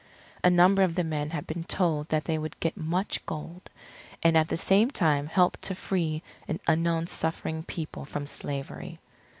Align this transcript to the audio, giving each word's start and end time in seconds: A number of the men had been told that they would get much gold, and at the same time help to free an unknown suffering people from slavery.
A 0.43 0.49
number 0.49 0.81
of 0.81 0.95
the 0.95 1.03
men 1.03 1.29
had 1.29 1.45
been 1.45 1.63
told 1.63 2.09
that 2.09 2.25
they 2.25 2.39
would 2.39 2.59
get 2.59 2.75
much 2.75 3.23
gold, 3.27 3.69
and 4.23 4.35
at 4.35 4.47
the 4.47 4.57
same 4.57 4.89
time 4.89 5.27
help 5.27 5.57
to 5.61 5.75
free 5.75 6.23
an 6.47 6.59
unknown 6.65 7.05
suffering 7.05 7.61
people 7.61 8.03
from 8.05 8.25
slavery. 8.25 8.99